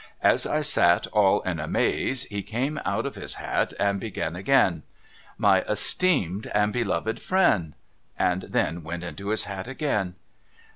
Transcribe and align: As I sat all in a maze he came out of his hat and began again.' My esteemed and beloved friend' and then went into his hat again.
As 0.23 0.47
I 0.47 0.61
sat 0.61 1.05
all 1.13 1.41
in 1.43 1.59
a 1.59 1.67
maze 1.67 2.23
he 2.23 2.41
came 2.41 2.81
out 2.85 3.05
of 3.05 3.13
his 3.13 3.35
hat 3.35 3.71
and 3.79 3.99
began 3.99 4.35
again.' 4.35 4.81
My 5.47 5.61
esteemed 5.69 6.47
and 6.55 6.73
beloved 6.73 7.21
friend' 7.21 7.75
and 8.17 8.41
then 8.49 8.81
went 8.83 9.03
into 9.03 9.29
his 9.29 9.43
hat 9.43 9.67
again. 9.67 10.15